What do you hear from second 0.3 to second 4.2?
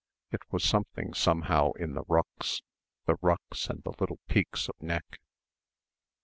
It was something... somehow in the ruches the ruches and the little